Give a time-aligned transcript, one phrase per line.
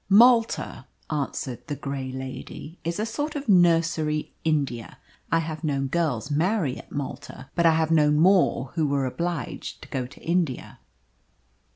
[0.09, 4.97] "Malta," answered the grey lady, "is a sort of Nursery India.
[5.31, 9.79] I have known girls marry at Malta, but I have known more who were obliged
[9.83, 10.79] to go to India."